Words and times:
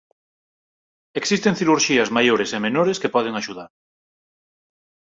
Existen 1.19 1.57
cirurxías 1.59 2.13
maiores 2.17 2.49
e 2.57 2.59
menores 2.65 2.99
que 3.01 3.13
poden 3.15 3.33
axudar. 3.35 3.69